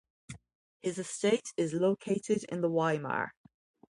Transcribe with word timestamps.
His 0.81 0.97
estate 0.97 1.53
is 1.57 1.75
located 1.75 2.43
in 2.49 2.61
the 2.61 2.69
in 2.69 2.73
Weimar. 2.73 3.33